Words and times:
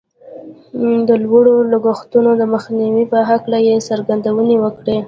د 1.07 1.09
لوړو 1.23 1.55
لګښتونو 1.71 2.31
د 2.41 2.43
مخنیوي 2.53 3.05
په 3.13 3.19
هکله 3.29 3.57
یې 3.67 3.75
څرګندونې 3.89 4.55
وکړې 4.63 4.97